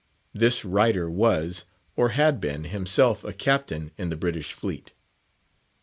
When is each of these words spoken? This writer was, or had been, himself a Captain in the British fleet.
This 0.33 0.65
writer 0.65 1.11
was, 1.11 1.65
or 1.95 2.09
had 2.09 2.41
been, 2.41 2.63
himself 2.63 3.23
a 3.23 3.31
Captain 3.33 3.91
in 3.99 4.09
the 4.09 4.15
British 4.17 4.51
fleet. 4.51 4.93